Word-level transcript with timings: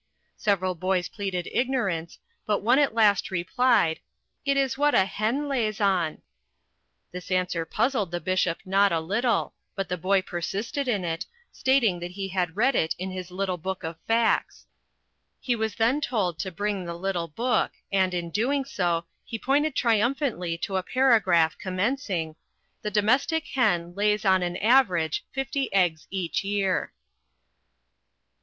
Several 0.35 0.73
boys 0.73 1.07
pleaded 1.09 1.47
ignorance, 1.51 2.17
but 2.47 2.63
one 2.63 2.79
at 2.79 2.95
last 2.95 3.29
replied, 3.29 3.99
"It 4.43 4.57
is 4.57 4.75
what 4.75 4.95
a 4.95 5.05
hen 5.05 5.47
lays 5.47 5.79
on." 5.79 6.23
This 7.11 7.29
answer 7.29 7.65
puzzled 7.65 8.09
the 8.09 8.19
bishop 8.19 8.57
not 8.65 8.91
a 8.91 8.99
little; 8.99 9.53
but 9.75 9.89
the 9.89 9.99
boy 9.99 10.23
persisted 10.23 10.87
in 10.87 11.05
it, 11.05 11.27
stating 11.51 11.99
that 11.99 12.09
he 12.09 12.29
had 12.29 12.57
read 12.57 12.73
it 12.73 12.95
in 12.97 13.11
his 13.11 13.29
little 13.29 13.57
book 13.57 13.83
of 13.83 13.95
facts. 14.07 14.65
He 15.39 15.55
was 15.55 15.75
then 15.75 16.01
told 16.01 16.39
to 16.39 16.51
bring 16.51 16.85
the 16.85 16.95
little 16.97 17.27
book, 17.27 17.73
and, 17.91 18.15
on 18.15 18.31
doing 18.31 18.65
so, 18.65 19.05
he 19.23 19.37
pointed 19.37 19.75
triumphantly 19.75 20.57
to 20.63 20.77
a 20.77 20.81
paragraph 20.81 21.59
commencing, 21.59 22.35
"The 22.81 22.89
domestic 22.89 23.45
hen 23.45 23.93
lays 23.93 24.25
on 24.25 24.41
an 24.41 24.57
average 24.57 25.23
fifty 25.31 25.71
eggs 25.71 26.07
each 26.09 26.43
year." 26.43 26.91